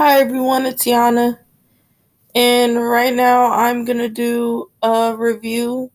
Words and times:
Hi 0.00 0.18
everyone, 0.18 0.64
it's 0.64 0.86
Yana, 0.86 1.40
and 2.34 2.82
right 2.82 3.14
now 3.14 3.52
I'm 3.52 3.84
gonna 3.84 4.08
do 4.08 4.70
a 4.82 5.14
review 5.14 5.90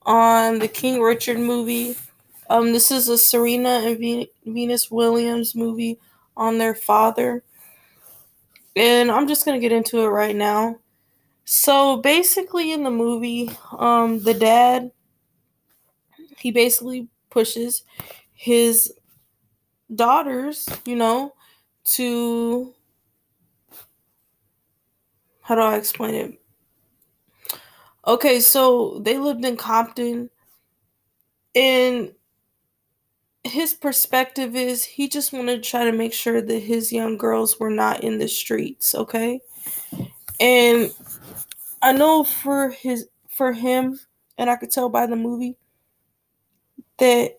on 0.00 0.60
the 0.60 0.66
King 0.66 1.02
Richard 1.02 1.38
movie. 1.38 1.94
Um, 2.48 2.72
this 2.72 2.90
is 2.90 3.06
a 3.10 3.18
Serena 3.18 3.82
and 3.84 3.98
Ven- 3.98 4.28
Venus 4.46 4.90
Williams 4.90 5.54
movie 5.54 5.98
on 6.34 6.56
their 6.56 6.74
father, 6.74 7.44
and 8.74 9.10
I'm 9.10 9.28
just 9.28 9.44
gonna 9.44 9.60
get 9.60 9.72
into 9.72 10.00
it 10.00 10.08
right 10.08 10.34
now. 10.34 10.78
So 11.44 11.98
basically, 11.98 12.72
in 12.72 12.82
the 12.82 12.90
movie, 12.90 13.50
um, 13.72 14.20
the 14.20 14.32
dad 14.32 14.90
he 16.38 16.50
basically 16.50 17.08
pushes 17.28 17.82
his 18.32 18.94
daughters, 19.94 20.66
you 20.86 20.96
know, 20.96 21.34
to 21.84 22.72
how 25.44 25.54
do 25.54 25.60
I 25.60 25.76
explain 25.76 26.14
it? 26.14 26.40
Okay, 28.06 28.40
so 28.40 28.98
they 29.00 29.18
lived 29.18 29.44
in 29.44 29.56
Compton, 29.56 30.30
and 31.54 32.12
his 33.44 33.74
perspective 33.74 34.56
is 34.56 34.84
he 34.84 35.06
just 35.06 35.32
wanted 35.32 35.62
to 35.62 35.70
try 35.70 35.84
to 35.84 35.92
make 35.92 36.14
sure 36.14 36.40
that 36.40 36.58
his 36.60 36.90
young 36.92 37.18
girls 37.18 37.60
were 37.60 37.70
not 37.70 38.02
in 38.02 38.18
the 38.18 38.26
streets, 38.26 38.94
okay? 38.94 39.40
And 40.40 40.92
I 41.82 41.92
know 41.92 42.24
for 42.24 42.70
his 42.70 43.08
for 43.28 43.52
him, 43.52 44.00
and 44.38 44.48
I 44.48 44.56
could 44.56 44.70
tell 44.70 44.88
by 44.88 45.06
the 45.06 45.16
movie 45.16 45.56
that 46.98 47.38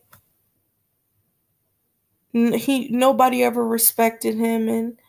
he 2.34 2.90
nobody 2.92 3.44
ever 3.44 3.66
respected 3.66 4.36
him 4.36 4.70
and 4.70 5.00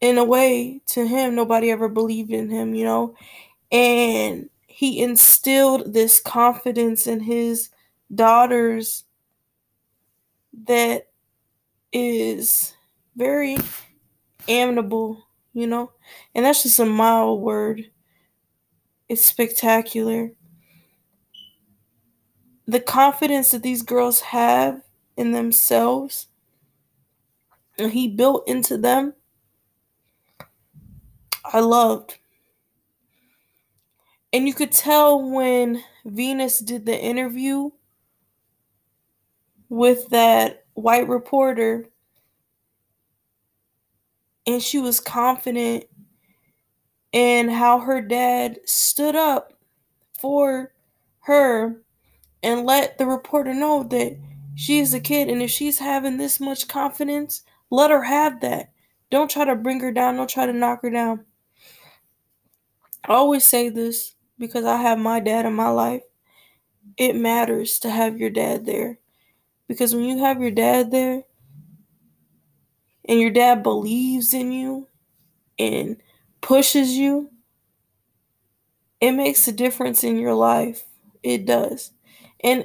in 0.00 0.18
a 0.18 0.24
way 0.24 0.80
to 0.86 1.06
him 1.06 1.34
nobody 1.34 1.70
ever 1.70 1.88
believed 1.88 2.30
in 2.30 2.48
him, 2.50 2.74
you 2.74 2.84
know? 2.84 3.14
And 3.72 4.48
he 4.66 5.02
instilled 5.02 5.92
this 5.92 6.20
confidence 6.20 7.06
in 7.06 7.20
his 7.20 7.70
daughters 8.14 9.04
that 10.64 11.08
is 11.92 12.74
very 13.16 13.56
amenable 14.48 15.24
you 15.58 15.66
know? 15.66 15.90
And 16.34 16.44
that's 16.44 16.62
just 16.62 16.78
a 16.78 16.86
mild 16.86 17.40
word. 17.40 17.90
It's 19.08 19.24
spectacular. 19.24 20.30
The 22.68 22.80
confidence 22.80 23.50
that 23.50 23.62
these 23.64 23.82
girls 23.82 24.20
have 24.20 24.82
in 25.16 25.32
themselves 25.32 26.28
and 27.76 27.90
he 27.90 28.06
built 28.08 28.48
into 28.48 28.78
them, 28.78 29.14
I 31.44 31.60
loved. 31.60 32.18
And 34.32 34.46
you 34.46 34.54
could 34.54 34.72
tell 34.72 35.22
when 35.22 35.82
Venus 36.04 36.58
did 36.58 36.84
the 36.84 36.98
interview 36.98 37.70
with 39.68 40.08
that 40.10 40.64
white 40.74 41.08
reporter 41.08 41.86
and 44.46 44.62
she 44.62 44.78
was 44.78 45.00
confident 45.00 45.84
in 47.12 47.48
how 47.48 47.80
her 47.80 48.00
dad 48.00 48.58
stood 48.64 49.14
up 49.14 49.52
for 50.18 50.72
her 51.20 51.82
and 52.42 52.64
let 52.66 52.98
the 52.98 53.06
reporter 53.06 53.52
know 53.54 53.82
that 53.82 54.16
she 54.54 54.78
is 54.78 54.92
a 54.94 55.00
kid 55.00 55.28
and 55.28 55.42
if 55.42 55.50
she's 55.50 55.78
having 55.78 56.16
this 56.16 56.40
much 56.40 56.68
confidence 56.68 57.44
let 57.70 57.90
her 57.90 58.02
have 58.04 58.40
that. 58.40 58.72
Don't 59.10 59.30
try 59.30 59.44
to 59.44 59.54
bring 59.54 59.80
her 59.80 59.92
down. 59.92 60.16
Don't 60.16 60.28
try 60.28 60.46
to 60.46 60.52
knock 60.52 60.82
her 60.82 60.90
down 60.90 61.24
i 63.04 63.12
always 63.12 63.44
say 63.44 63.68
this 63.68 64.14
because 64.38 64.64
i 64.64 64.76
have 64.76 64.98
my 64.98 65.20
dad 65.20 65.46
in 65.46 65.52
my 65.54 65.68
life 65.68 66.02
it 66.96 67.16
matters 67.16 67.78
to 67.78 67.90
have 67.90 68.18
your 68.18 68.30
dad 68.30 68.66
there 68.66 68.98
because 69.68 69.94
when 69.94 70.04
you 70.04 70.18
have 70.18 70.40
your 70.40 70.50
dad 70.52 70.90
there 70.90 71.24
and 73.04 73.20
your 73.20 73.30
dad 73.30 73.62
believes 73.62 74.34
in 74.34 74.52
you 74.52 74.86
and 75.58 75.96
pushes 76.40 76.92
you, 76.92 77.30
it 79.00 79.12
makes 79.12 79.46
a 79.48 79.52
difference 79.52 80.02
in 80.02 80.18
your 80.18 80.34
life. 80.34 80.84
It 81.22 81.46
does. 81.46 81.92
And 82.42 82.64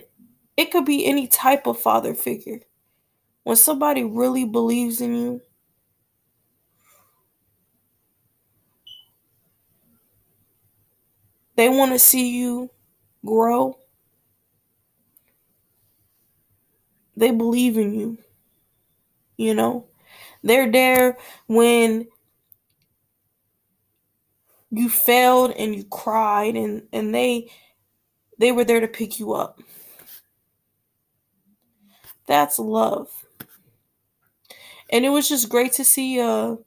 it 0.57 0.71
could 0.71 0.85
be 0.85 1.05
any 1.05 1.27
type 1.27 1.67
of 1.67 1.79
father 1.79 2.13
figure. 2.13 2.61
When 3.43 3.57
somebody 3.57 4.03
really 4.03 4.45
believes 4.45 5.01
in 5.01 5.15
you, 5.15 5.41
they 11.55 11.69
want 11.69 11.91
to 11.93 11.99
see 11.99 12.29
you 12.37 12.69
grow. 13.25 13.77
They 17.17 17.31
believe 17.31 17.75
in 17.75 17.95
you. 17.95 18.17
You 19.37 19.53
know, 19.55 19.87
they're 20.43 20.71
there 20.71 21.17
when 21.47 22.07
you 24.71 24.89
failed 24.89 25.51
and 25.57 25.75
you 25.75 25.83
cried 25.85 26.55
and 26.55 26.83
and 26.91 27.13
they 27.13 27.49
they 28.39 28.51
were 28.51 28.65
there 28.65 28.81
to 28.81 28.87
pick 28.89 29.19
you 29.19 29.33
up. 29.33 29.61
That's 32.27 32.59
love. 32.59 33.09
And 34.89 35.05
it 35.05 35.09
was 35.09 35.27
just 35.29 35.49
great 35.49 35.73
to 35.73 35.83
see 35.83 36.19
a 36.19 36.57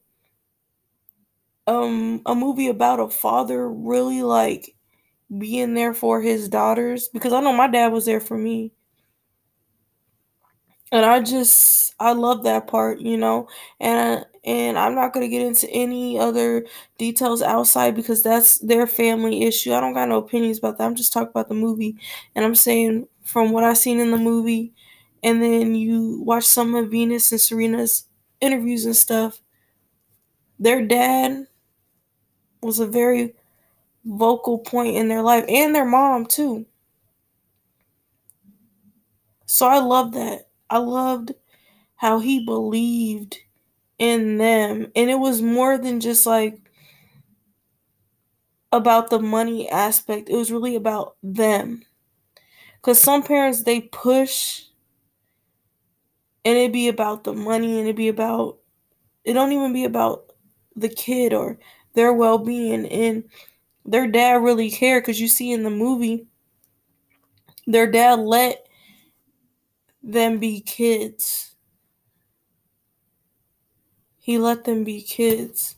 um 1.67 2.23
a 2.27 2.35
movie 2.35 2.69
about 2.69 3.01
a 3.01 3.09
father 3.09 3.69
really 3.71 4.23
like 4.23 4.76
being 5.39 5.75
there 5.75 5.95
for 5.95 6.21
his 6.23 6.49
daughters 6.49 7.09
because 7.09 7.33
I 7.33 7.41
know 7.41 7.53
my 7.53 7.69
dad 7.69 7.93
was 7.93 8.07
there 8.07 8.21
for 8.21 8.39
me. 8.39 8.73
And 10.93 11.05
I 11.05 11.21
just 11.21 11.95
I 11.99 12.13
love 12.13 12.45
that 12.45 12.67
part, 12.69 13.01
you 13.01 13.17
know. 13.17 13.49
And 13.81 14.25
and 14.45 14.79
I'm 14.79 14.95
not 14.95 15.13
going 15.13 15.29
to 15.29 15.31
get 15.31 15.45
into 15.45 15.69
any 15.71 16.19
other 16.19 16.65
details 16.99 17.43
outside 17.43 17.97
because 17.97 18.23
that's 18.23 18.59
their 18.59 18.87
family 18.87 19.43
issue. 19.45 19.73
I 19.73 19.81
don't 19.81 19.95
got 19.95 20.09
no 20.09 20.19
opinions 20.19 20.59
about 20.59 20.79
that. 20.79 20.85
I'm 20.85 20.95
just 20.95 21.13
talking 21.13 21.31
about 21.31 21.49
the 21.49 21.55
movie 21.55 21.97
and 22.35 22.45
I'm 22.45 22.55
saying 22.55 23.09
from 23.25 23.51
what 23.51 23.65
I 23.65 23.73
seen 23.75 23.99
in 23.99 24.13
the 24.13 24.17
movie 24.19 24.73
and 25.25 25.43
then 25.43 25.75
you 25.75 26.23
watch 26.23 26.45
some 26.45 26.75
of 26.77 26.91
Venus 26.93 27.33
and 27.33 27.41
Serena's 27.41 28.07
interviews 28.41 28.85
and 28.85 28.95
stuff. 28.97 29.41
Their 30.59 30.83
dad 30.87 31.47
was 32.63 32.79
a 32.81 32.87
very 32.87 33.35
vocal 34.07 34.59
point 34.59 34.97
in 34.97 35.09
their 35.09 35.23
life 35.23 35.45
and 35.49 35.75
their 35.75 35.85
mom 35.85 36.25
too. 36.27 36.65
So 39.47 39.67
I 39.67 39.81
love 39.81 40.13
that. 40.13 40.49
I 40.71 40.79
loved 40.79 41.33
how 41.97 42.21
he 42.21 42.45
believed 42.45 43.39
in 43.99 44.39
them. 44.39 44.91
And 44.95 45.11
it 45.11 45.19
was 45.19 45.43
more 45.43 45.79
than 45.79 46.01
just 46.01 46.27
like 46.27 46.61
about 48.73 49.11
the 49.11 49.19
money 49.19 49.69
aspect, 49.69 50.29
it 50.29 50.37
was 50.37 50.53
really 50.53 50.77
about 50.77 51.17
them. 51.23 51.83
Because 52.77 53.01
some 53.01 53.23
parents, 53.23 53.63
they 53.63 53.81
push 53.81 54.65
and 56.45 56.57
it 56.57 56.73
be 56.73 56.89
about 56.89 57.25
the 57.25 57.33
money 57.33 57.79
and 57.79 57.89
it 57.89 57.97
be 57.97 58.09
about, 58.09 58.59
it 59.25 59.33
don't 59.33 59.53
even 59.53 59.73
be 59.73 59.85
about 59.85 60.33
the 60.77 60.89
kid 60.89 61.33
or 61.33 61.59
their 61.95 62.13
well 62.13 62.39
being. 62.39 62.87
And 62.87 63.25
their 63.87 64.07
dad 64.07 64.43
really 64.43 64.71
cared 64.71 65.03
because 65.05 65.21
you 65.21 65.29
see 65.29 65.53
in 65.53 65.63
the 65.63 65.71
movie, 65.71 66.27
their 67.67 67.91
dad 67.91 68.19
let 68.19 68.67
them 70.03 70.39
be 70.39 70.61
kids. 70.61 71.55
He 74.19 74.39
let 74.39 74.65
them 74.65 74.83
be 74.83 75.03
kids. 75.03 75.77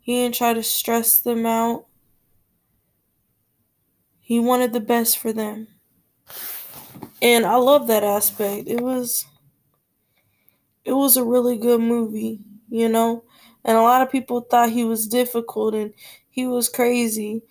He 0.00 0.14
didn't 0.14 0.34
try 0.34 0.52
to 0.54 0.62
stress 0.62 1.18
them 1.18 1.46
out. 1.46 1.86
He 4.18 4.40
wanted 4.40 4.72
the 4.72 4.80
best 4.80 5.18
for 5.18 5.32
them. 5.32 5.68
And 7.22 7.44
I 7.44 7.56
love 7.56 7.86
that 7.86 8.02
aspect. 8.02 8.66
It 8.66 8.80
was 8.80 9.26
it 10.84 10.92
was 10.92 11.16
a 11.16 11.24
really 11.24 11.56
good 11.56 11.80
movie, 11.80 12.40
you 12.68 12.88
know? 12.88 13.24
And 13.64 13.76
a 13.76 13.82
lot 13.82 14.02
of 14.02 14.10
people 14.10 14.40
thought 14.40 14.70
he 14.70 14.84
was 14.84 15.06
difficult 15.06 15.74
and 15.74 15.92
he 16.30 16.46
was 16.46 16.68
crazy. 16.68 17.42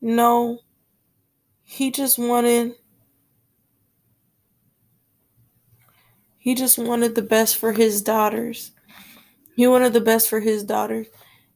No. 0.00 0.60
He 1.62 1.90
just 1.90 2.18
wanted 2.18 2.74
he 6.38 6.54
just 6.54 6.78
wanted 6.78 7.14
the 7.14 7.22
best 7.22 7.56
for 7.56 7.72
his 7.72 8.00
daughters. 8.00 8.72
He 9.56 9.66
wanted 9.66 9.92
the 9.92 10.00
best 10.00 10.28
for 10.28 10.40
his 10.40 10.64
daughters. 10.64 11.06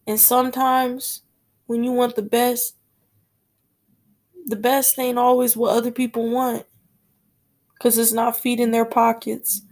And 0.06 0.20
sometimes 0.20 1.22
when 1.66 1.82
you 1.82 1.93
want 1.93 2.16
the 2.16 2.22
best, 2.22 2.76
the 4.46 4.56
best 4.56 4.99
ain't 4.99 5.19
always 5.19 5.56
what 5.56 5.75
other 5.75 5.90
people 5.90 6.31
want 6.31 6.66
because 7.72 7.96
it's 7.96 8.12
not 8.12 8.38
feeding 8.38 8.70
their 8.70 8.84
pockets. 8.84 9.62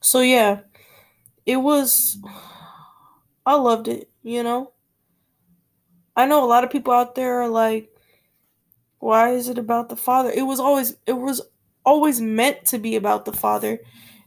So, 0.00 0.20
yeah, 0.20 0.60
it 1.48 1.56
was 1.56 2.18
I 3.46 3.54
loved 3.54 3.88
it, 3.88 4.10
you 4.22 4.42
know? 4.42 4.72
I 6.14 6.26
know 6.26 6.44
a 6.44 6.46
lot 6.46 6.62
of 6.62 6.70
people 6.70 6.92
out 6.92 7.14
there 7.14 7.40
are 7.40 7.48
like 7.48 7.90
why 8.98 9.30
is 9.30 9.48
it 9.48 9.58
about 9.58 9.88
the 9.88 9.96
father? 9.96 10.30
It 10.30 10.42
was 10.42 10.60
always 10.60 10.96
it 11.06 11.14
was 11.14 11.40
always 11.84 12.20
meant 12.20 12.66
to 12.66 12.78
be 12.78 12.96
about 12.96 13.24
the 13.24 13.32
father 13.32 13.80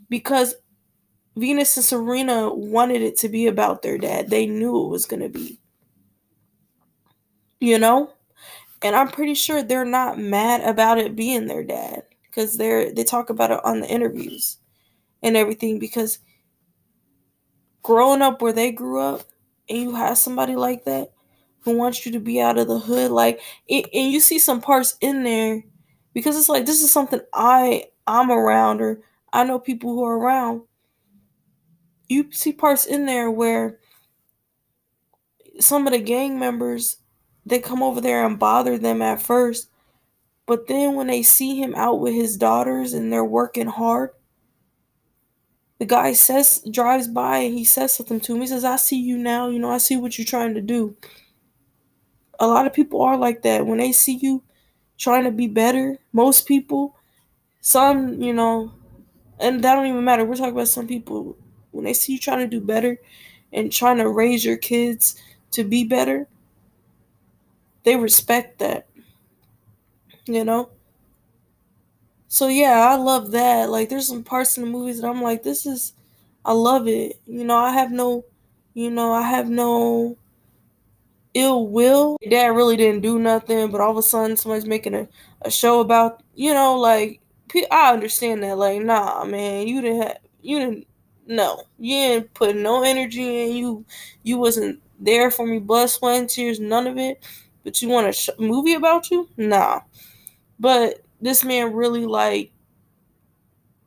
because 0.09 0.55
Venus 1.35 1.77
and 1.77 1.85
Serena 1.85 2.51
wanted 2.53 3.01
it 3.03 3.17
to 3.19 3.29
be 3.29 3.45
about 3.45 3.83
their 3.83 3.97
dad. 3.99 4.29
They 4.29 4.47
knew 4.47 4.85
it 4.85 4.89
was 4.89 5.05
going 5.05 5.21
to 5.21 5.29
be. 5.29 5.59
You 7.59 7.77
know? 7.77 8.13
And 8.81 8.95
I'm 8.95 9.09
pretty 9.09 9.35
sure 9.35 9.61
they're 9.61 9.85
not 9.85 10.17
mad 10.17 10.61
about 10.61 10.97
it 10.97 11.15
being 11.15 11.45
their 11.45 11.63
dad 11.63 12.03
cuz 12.31 12.57
they're 12.57 12.91
they 12.91 13.03
talk 13.03 13.29
about 13.29 13.51
it 13.51 13.59
on 13.63 13.81
the 13.81 13.87
interviews 13.87 14.57
and 15.21 15.37
everything 15.37 15.77
because 15.77 16.17
growing 17.83 18.21
up 18.21 18.41
where 18.41 18.53
they 18.53 18.71
grew 18.71 19.01
up 19.01 19.21
and 19.69 19.79
you 19.79 19.95
have 19.95 20.17
somebody 20.17 20.55
like 20.55 20.85
that 20.85 21.11
who 21.61 21.77
wants 21.77 22.05
you 22.05 22.11
to 22.11 22.19
be 22.19 22.41
out 22.41 22.57
of 22.57 22.67
the 22.67 22.79
hood 22.79 23.11
like 23.11 23.39
it, 23.67 23.85
and 23.93 24.11
you 24.11 24.19
see 24.19 24.39
some 24.39 24.61
parts 24.61 24.97
in 25.01 25.23
there 25.23 25.63
because 26.13 26.37
it's 26.37 26.49
like 26.49 26.65
this 26.65 26.81
is 26.81 26.91
something 26.91 27.21
i 27.33 27.85
i'm 28.07 28.31
around 28.31 28.81
or 28.81 29.01
i 29.33 29.43
know 29.43 29.59
people 29.59 29.93
who 29.93 30.03
are 30.03 30.17
around. 30.17 30.61
You 32.09 32.29
see 32.31 32.51
parts 32.51 32.85
in 32.85 33.05
there 33.05 33.31
where 33.31 33.79
some 35.59 35.87
of 35.87 35.93
the 35.93 35.99
gang 35.99 36.37
members 36.37 36.97
they 37.45 37.59
come 37.59 37.81
over 37.81 38.01
there 38.01 38.25
and 38.25 38.37
bother 38.37 38.77
them 38.77 39.01
at 39.01 39.21
first 39.21 39.69
but 40.45 40.67
then 40.67 40.95
when 40.95 41.07
they 41.07 41.23
see 41.23 41.61
him 41.61 41.73
out 41.75 41.99
with 41.99 42.13
his 42.13 42.35
daughters 42.35 42.93
and 42.93 43.11
they're 43.11 43.23
working 43.23 43.67
hard 43.67 44.09
the 45.81 45.87
guy 45.87 46.13
says 46.13 46.61
drives 46.69 47.07
by 47.07 47.39
and 47.39 47.57
he 47.57 47.65
says 47.65 47.91
something 47.91 48.19
to 48.19 48.35
him. 48.35 48.41
He 48.41 48.45
says 48.45 48.63
i 48.63 48.75
see 48.75 49.01
you 49.01 49.17
now. 49.17 49.49
You 49.49 49.57
know 49.57 49.71
i 49.71 49.79
see 49.79 49.97
what 49.97 50.15
you're 50.15 50.25
trying 50.25 50.53
to 50.53 50.61
do. 50.61 50.95
A 52.39 52.45
lot 52.45 52.67
of 52.67 52.73
people 52.73 53.01
are 53.01 53.17
like 53.17 53.41
that. 53.41 53.65
When 53.65 53.79
they 53.79 53.91
see 53.91 54.17
you 54.17 54.43
trying 54.99 55.23
to 55.23 55.31
be 55.31 55.47
better 55.47 55.97
most 56.13 56.47
people 56.47 56.95
some 57.61 58.21
you 58.21 58.31
know 58.31 58.71
and 59.39 59.63
that 59.63 59.73
don't 59.73 59.87
even 59.87 60.03
matter. 60.05 60.23
We're 60.23 60.35
talking 60.35 60.53
about 60.53 60.67
some 60.67 60.87
people. 60.87 61.35
When 61.71 61.85
they 61.85 61.93
see 61.93 62.13
you 62.13 62.19
trying 62.19 62.47
to 62.47 62.59
do 62.59 62.61
better 62.63 62.99
and 63.51 63.71
trying 63.71 63.97
to 63.97 64.07
raise 64.07 64.45
your 64.45 64.57
kids 64.57 65.15
to 65.49 65.63
be 65.63 65.83
better 65.83 66.27
they 67.85 67.95
respect 67.95 68.59
that 68.59 68.85
you 70.27 70.45
know 70.45 70.69
so 72.31 72.47
yeah 72.47 72.87
i 72.89 72.95
love 72.95 73.31
that 73.31 73.69
like 73.69 73.89
there's 73.89 74.07
some 74.07 74.23
parts 74.23 74.57
in 74.57 74.63
the 74.63 74.69
movies 74.69 75.01
that 75.01 75.07
i'm 75.07 75.21
like 75.21 75.43
this 75.43 75.65
is 75.65 75.93
i 76.45 76.51
love 76.53 76.87
it 76.87 77.19
you 77.27 77.43
know 77.43 77.57
i 77.57 77.71
have 77.71 77.91
no 77.91 78.23
you 78.73 78.89
know 78.89 79.11
i 79.13 79.21
have 79.21 79.49
no 79.49 80.17
ill 81.33 81.67
will. 81.67 82.17
Dad 82.29 82.47
really 82.55 82.77
didn't 82.77 83.01
do 83.01 83.19
nothing, 83.19 83.71
but 83.71 83.81
all 83.81 83.91
of 83.91 83.97
a 83.97 84.01
sudden 84.01 84.37
somebody's 84.37 84.65
making 84.65 84.93
a, 84.95 85.07
a 85.41 85.51
show 85.51 85.79
about, 85.79 86.21
you 86.35 86.53
know, 86.53 86.77
like 86.79 87.19
I 87.71 87.91
understand 87.93 88.43
that. 88.43 88.57
Like, 88.57 88.81
nah, 88.81 89.23
man, 89.25 89.67
you 89.67 89.81
didn't 89.81 90.01
have, 90.03 90.17
you 90.41 90.59
didn't, 90.59 90.87
no, 91.27 91.63
you 91.77 91.95
didn't 91.95 92.33
put 92.33 92.55
no 92.55 92.83
energy 92.83 93.43
in 93.49 93.55
you. 93.55 93.85
You 94.23 94.37
wasn't 94.37 94.81
there 94.99 95.31
for 95.31 95.45
me, 95.45 95.59
blood, 95.59 95.89
sweat, 95.89 96.29
tears, 96.29 96.59
none 96.59 96.87
of 96.87 96.97
it. 96.97 97.23
But 97.63 97.81
you 97.81 97.89
want 97.89 98.07
a 98.07 98.11
sh- 98.13 98.29
movie 98.39 98.73
about 98.73 99.11
you? 99.11 99.29
Nah. 99.37 99.81
But 100.59 101.01
this 101.21 101.43
man 101.43 101.73
really 101.73 102.05
like 102.05 102.51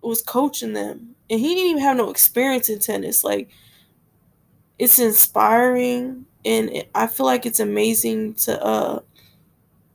was 0.02 0.22
coaching 0.22 0.72
them, 0.72 1.14
and 1.31 1.40
he 1.40 1.54
didn't 1.54 1.70
even 1.70 1.82
have 1.82 1.96
no 1.96 2.10
experience 2.10 2.69
in 2.69 2.78
tennis. 2.78 3.25
Like, 3.25 3.50
it's 4.78 4.98
inspiring 4.98 6.26
and 6.44 6.84
I 6.94 7.06
feel 7.06 7.26
like 7.26 7.46
it's 7.46 7.60
amazing 7.60 8.34
to 8.34 8.62
uh, 8.62 9.00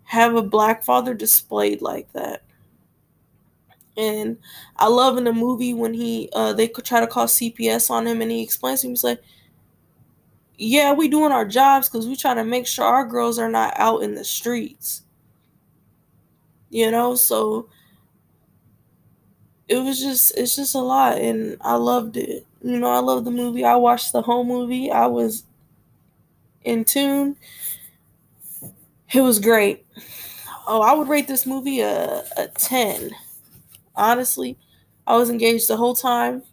have 0.06 0.36
a 0.36 0.42
black 0.44 0.84
father 0.84 1.14
displayed 1.14 1.82
like 1.82 2.12
that. 2.14 2.44
And 3.98 4.38
I 4.78 4.88
love 4.88 5.18
in 5.18 5.26
the 5.26 5.34
movie 5.34 5.74
when 5.74 5.94
he 5.94 6.30
uh, 6.34 6.54
they 6.54 6.68
could 6.68 6.86
try 6.86 7.02
to 7.02 7.08
call 7.08 7.28
CPS 7.28 7.90
on 7.90 8.08
him, 8.08 8.22
and 8.22 8.32
he 8.32 8.42
explains 8.42 8.82
to 8.82 8.88
him, 8.88 8.92
he's 8.94 9.04
like, 9.04 9.22
"Yeah, 10.60 10.94
we 10.94 11.08
doing 11.08 11.32
our 11.32 11.44
jobs 11.44 11.90
because 11.90 12.08
we 12.08 12.16
trying 12.16 12.36
to 12.36 12.44
make 12.44 12.68
sure 12.68 12.86
our 12.86 13.04
girls 13.06 13.40
are 13.40 13.50
not 13.50 13.74
out 13.80 14.04
in 14.04 14.14
the 14.14 14.24
streets." 14.24 15.02
You 16.70 16.92
know, 16.92 17.16
so 17.16 17.68
it 19.68 19.78
was 19.78 20.00
just 20.00 20.32
it's 20.38 20.56
just 20.56 20.76
a 20.76 20.80
lot, 20.80 21.18
and 21.18 21.58
I 21.62 21.76
loved 21.76 22.18
it. 22.18 22.46
You 22.64 22.80
know, 22.80 22.92
I 22.92 23.00
love 23.00 23.26
the 23.26 23.32
movie. 23.32 23.64
I 23.64 23.76
watched 23.76 24.12
the 24.12 24.22
whole 24.22 24.44
movie. 24.44 24.92
I 24.92 25.06
was 25.08 25.44
in 26.64 26.86
tune. 26.86 27.36
It 29.14 29.22
was 29.22 29.40
great. 29.40 29.86
Oh, 30.68 30.82
I 30.82 30.94
would 30.94 31.10
rate 31.10 31.28
this 31.28 31.46
movie 31.46 31.82
a, 31.82 32.24
a 32.38 32.48
10. 32.56 33.12
Honestly, 33.96 34.58
I 35.08 35.18
was 35.18 35.30
engaged 35.30 35.68
the 35.70 35.78
whole 35.78 35.96
time. 35.96 36.44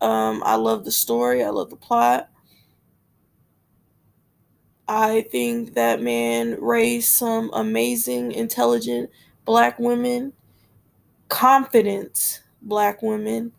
Um, 0.00 0.42
I 0.44 0.56
love 0.56 0.84
the 0.84 0.92
story, 0.92 1.42
I 1.42 1.50
love 1.50 1.70
the 1.70 1.76
plot. 1.76 2.28
I 4.88 5.22
think 5.22 5.74
that 5.74 6.00
man 6.00 6.60
raised 6.60 7.08
some 7.12 7.50
amazing, 7.52 8.32
intelligent 8.32 9.10
black 9.44 9.78
women, 9.78 10.32
confident 11.28 12.42
black 12.62 13.02
women 13.02 13.52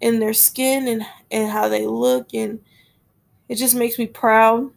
in 0.00 0.20
their 0.20 0.32
skin 0.32 0.86
and, 0.88 1.06
and 1.30 1.50
how 1.50 1.68
they 1.68 1.86
look 1.86 2.32
and 2.34 2.60
it 3.48 3.56
just 3.56 3.74
makes 3.74 3.98
me 3.98 4.06
proud 4.06 4.70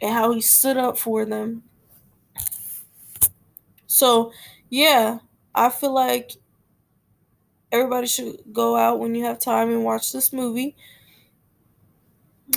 and 0.00 0.12
how 0.12 0.32
he 0.32 0.40
stood 0.40 0.76
up 0.76 0.98
for 0.98 1.24
them. 1.24 1.62
So, 3.86 4.32
yeah, 4.70 5.18
I 5.54 5.70
feel 5.70 5.92
like 5.94 6.32
everybody 7.72 8.06
should 8.06 8.36
go 8.52 8.76
out 8.76 8.98
when 8.98 9.14
you 9.14 9.24
have 9.24 9.38
time 9.38 9.70
and 9.70 9.84
watch 9.84 10.12
this 10.12 10.32
movie. 10.32 10.76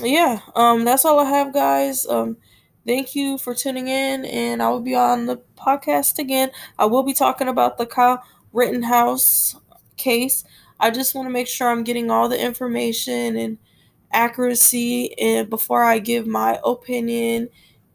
Yeah, 0.01 0.39
um 0.55 0.83
that's 0.85 1.05
all 1.05 1.19
I 1.19 1.25
have 1.29 1.53
guys. 1.53 2.05
Um 2.05 2.37
thank 2.85 3.15
you 3.15 3.37
for 3.37 3.53
tuning 3.55 3.87
in 3.87 4.25
and 4.25 4.61
I 4.61 4.69
will 4.69 4.81
be 4.81 4.95
on 4.95 5.25
the 5.25 5.37
podcast 5.57 6.19
again. 6.19 6.51
I 6.77 6.85
will 6.85 7.03
be 7.03 7.13
talking 7.13 7.47
about 7.47 7.77
the 7.77 7.85
Kyle 7.85 8.23
Rittenhouse 8.53 9.55
case. 9.95 10.43
I 10.79 10.91
just 10.91 11.15
want 11.15 11.25
to 11.27 11.31
make 11.31 11.47
sure 11.47 11.69
I'm 11.69 11.83
getting 11.83 12.11
all 12.11 12.29
the 12.29 12.39
information 12.39 13.35
and 13.37 13.57
accuracy 14.11 15.17
and 15.19 15.49
before 15.49 15.83
I 15.83 15.99
give 15.99 16.27
my 16.27 16.59
opinion 16.65 17.49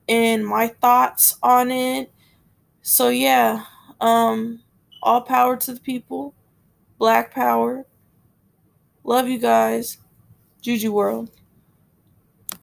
and 0.08 0.46
my 0.46 0.68
thoughts 0.68 1.37
on 1.42 1.70
it. 1.70 2.12
So 2.82 3.11
yeah, 3.11 3.66
um 4.00 4.62
all 5.02 5.22
power 5.22 5.56
to 5.58 5.75
the 5.75 5.80
people. 5.80 6.34
Black 6.99 7.32
power. 7.34 7.87
Love 9.04 9.28
you 9.28 9.38
guys. 9.38 9.99
Juju 10.62 10.92
World. 10.92 11.30